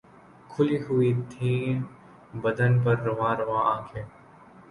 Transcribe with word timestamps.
کھُلی 0.51 0.77
ہوئی 0.85 1.11
تھیں 1.31 1.65
بدن 2.43 2.71
پر 2.83 2.95
رُواں 3.05 3.33
رُواں 3.39 3.63
آنکھیں 3.73 4.05